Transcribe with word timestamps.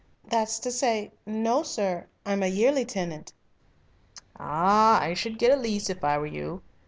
"That's 0.27 0.57
to 0.61 0.71
say 0.71 1.11
no, 1.27 1.61
sir, 1.61 2.07
I 2.25 2.33
am 2.33 2.41
a 2.41 2.47
yearly 2.47 2.85
tenant." 2.85 3.33
"Ah, 4.35 4.99
I 4.99 5.13
should 5.13 5.37
get 5.37 5.55
a 5.55 5.55
lease 5.61 5.91
if 5.91 6.03
I 6.03 6.17
were 6.17 6.25
you. 6.25 6.63